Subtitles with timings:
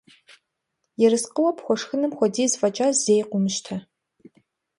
[1.05, 3.75] Ерыскъыуэ пхуэшхынум хуэдиз фӀэкӀа зэи къыумыщтэ.